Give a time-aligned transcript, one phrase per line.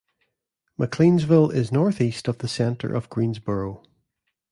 [0.79, 3.83] McLeansville is northeast of the center of Greensboro.